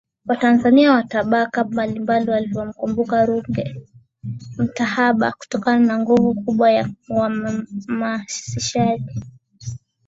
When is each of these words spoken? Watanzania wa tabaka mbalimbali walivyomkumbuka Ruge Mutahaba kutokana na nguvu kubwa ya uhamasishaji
Watanzania 0.25 0.91
wa 0.91 1.03
tabaka 1.03 1.63
mbalimbali 1.63 2.29
walivyomkumbuka 2.31 3.25
Ruge 3.25 3.75
Mutahaba 4.57 5.31
kutokana 5.39 5.85
na 5.85 5.99
nguvu 5.99 6.33
kubwa 6.41 6.71
ya 6.71 6.89
uhamasishaji 7.09 9.13